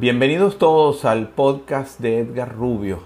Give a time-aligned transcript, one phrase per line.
[0.00, 3.00] Bienvenidos todos al podcast de Edgar Rubio,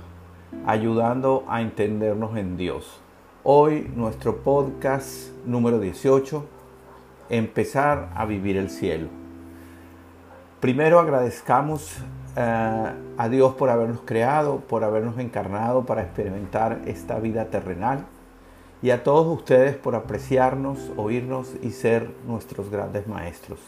[0.66, 3.00] ayudando a entendernos en Dios.
[3.45, 6.45] Hoy nuestro podcast número 18,
[7.30, 9.09] empezar a vivir el cielo.
[10.61, 11.96] Primero agradezcamos
[12.36, 18.04] eh, a Dios por habernos creado, por habernos encarnado para experimentar esta vida terrenal
[18.82, 23.61] y a todos ustedes por apreciarnos, oírnos y ser nuestros grandes maestros.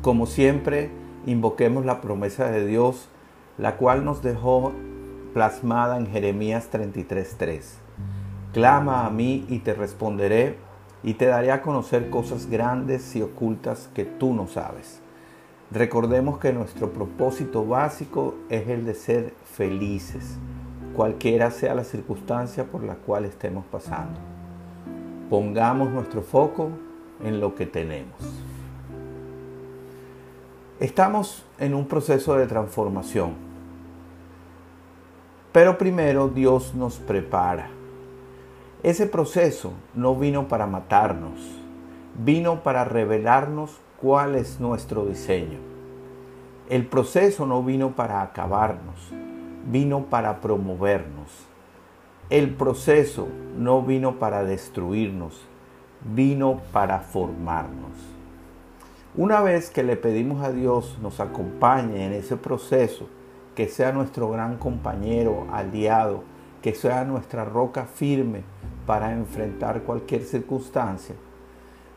[0.00, 3.08] Como siempre, invoquemos la promesa de Dios,
[3.58, 4.72] la cual nos dejó
[5.32, 7.78] plasmada en Jeremías 33:3.
[8.52, 10.56] Clama a mí y te responderé
[11.02, 15.00] y te daré a conocer cosas grandes y ocultas que tú no sabes.
[15.70, 20.36] Recordemos que nuestro propósito básico es el de ser felices,
[20.94, 24.20] cualquiera sea la circunstancia por la cual estemos pasando.
[25.30, 26.68] Pongamos nuestro foco
[27.24, 28.51] en lo que tenemos.
[30.82, 33.34] Estamos en un proceso de transformación,
[35.52, 37.70] pero primero Dios nos prepara.
[38.82, 41.38] Ese proceso no vino para matarnos,
[42.18, 45.60] vino para revelarnos cuál es nuestro diseño.
[46.68, 49.12] El proceso no vino para acabarnos,
[49.64, 51.30] vino para promovernos.
[52.28, 55.42] El proceso no vino para destruirnos,
[56.12, 58.21] vino para formarnos.
[59.14, 63.08] Una vez que le pedimos a Dios nos acompañe en ese proceso,
[63.54, 66.24] que sea nuestro gran compañero, aliado,
[66.62, 68.40] que sea nuestra roca firme
[68.86, 71.14] para enfrentar cualquier circunstancia,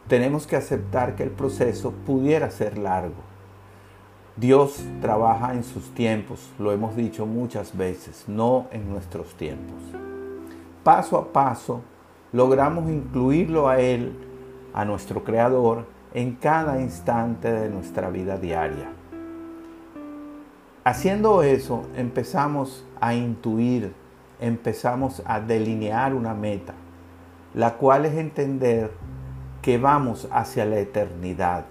[0.10, 3.24] tenemos que aceptar que el proceso pudiera ser largo.
[4.36, 9.78] Dios trabaja en sus tiempos, lo hemos dicho muchas veces, no en nuestros tiempos.
[10.84, 11.80] Paso a paso
[12.34, 14.12] logramos incluirlo a Él,
[14.74, 18.90] a nuestro Creador, en cada instante de nuestra vida diaria.
[20.86, 23.94] Haciendo eso empezamos a intuir,
[24.40, 26.74] empezamos a delinear una meta,
[27.54, 28.92] la cual es entender
[29.62, 31.66] que vamos hacia la eternidad,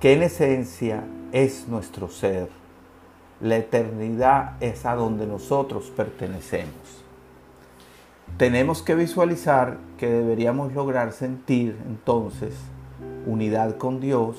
[0.00, 2.50] que en esencia es nuestro ser.
[3.40, 7.02] La eternidad es a donde nosotros pertenecemos.
[8.36, 12.54] Tenemos que visualizar que deberíamos lograr sentir entonces
[13.26, 14.36] unidad con Dios,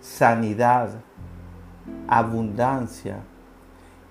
[0.00, 0.90] sanidad,
[2.08, 3.18] abundancia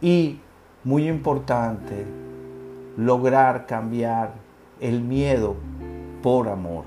[0.01, 0.39] y,
[0.83, 2.05] muy importante,
[2.97, 4.34] lograr cambiar
[4.79, 5.55] el miedo
[6.22, 6.85] por amor.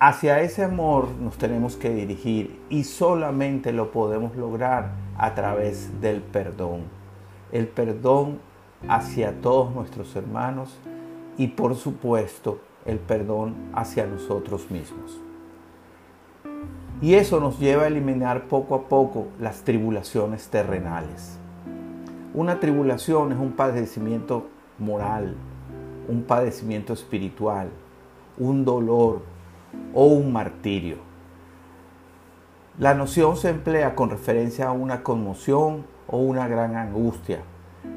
[0.00, 6.22] Hacia ese amor nos tenemos que dirigir y solamente lo podemos lograr a través del
[6.22, 6.82] perdón.
[7.50, 8.38] El perdón
[8.88, 10.78] hacia todos nuestros hermanos
[11.36, 15.27] y por supuesto el perdón hacia nosotros mismos.
[17.00, 21.38] Y eso nos lleva a eliminar poco a poco las tribulaciones terrenales.
[22.34, 24.48] Una tribulación es un padecimiento
[24.78, 25.36] moral,
[26.08, 27.68] un padecimiento espiritual,
[28.38, 29.22] un dolor,
[29.94, 30.96] o un martirio.
[32.78, 37.40] La noción se emplea con referencia a una conmoción o una gran angustia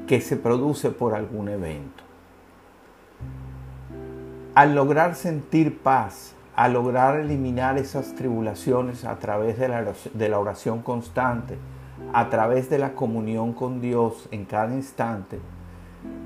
[0.07, 2.03] que se produce por algún evento.
[4.55, 10.39] Al lograr sentir paz, al lograr eliminar esas tribulaciones a través de la, de la
[10.39, 11.57] oración constante,
[12.13, 15.39] a través de la comunión con Dios en cada instante,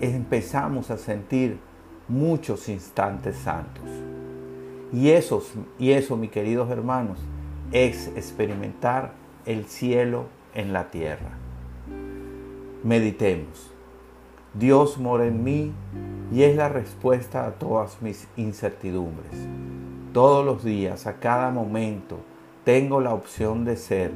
[0.02, 1.60] empezamos a sentir
[2.08, 3.84] muchos instantes santos.
[4.92, 7.20] Y, esos, y eso, mis queridos hermanos,
[7.72, 9.14] es experimentar
[9.46, 11.32] el cielo en la tierra.
[12.84, 13.72] Meditemos.
[14.54, 15.74] Dios mora en mí
[16.32, 19.32] y es la respuesta a todas mis incertidumbres.
[20.16, 22.20] Todos los días, a cada momento,
[22.64, 24.14] tengo la opción de ser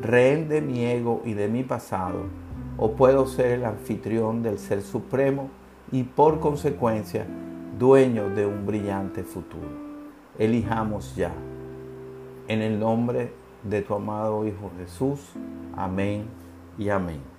[0.00, 2.20] rehén de mi ego y de mi pasado,
[2.78, 5.50] o puedo ser el anfitrión del Ser Supremo
[5.92, 7.26] y por consecuencia
[7.78, 9.68] dueño de un brillante futuro
[10.38, 11.32] elijamos ya.
[12.46, 13.30] En el nombre
[13.64, 15.20] de tu amado Hijo Jesús.
[15.76, 16.24] Amén
[16.78, 17.37] y amén.